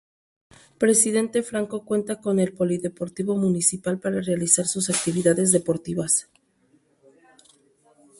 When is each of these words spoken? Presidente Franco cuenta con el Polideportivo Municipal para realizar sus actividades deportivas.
Presidente 0.79 1.43
Franco 1.43 1.85
cuenta 1.85 2.19
con 2.21 2.39
el 2.39 2.53
Polideportivo 2.53 3.37
Municipal 3.37 3.99
para 3.99 4.19
realizar 4.19 4.65
sus 4.65 4.89
actividades 4.89 5.51
deportivas. 5.51 6.27